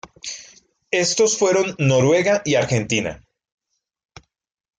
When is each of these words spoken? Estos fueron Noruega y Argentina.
Estos 0.89 1.37
fueron 1.37 1.75
Noruega 1.77 2.41
y 2.43 2.55
Argentina. 2.55 3.23